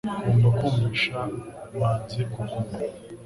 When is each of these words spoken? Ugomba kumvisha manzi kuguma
Ugomba 0.19 0.47
kumvisha 0.57 1.15
manzi 1.79 2.21
kuguma 2.33 2.77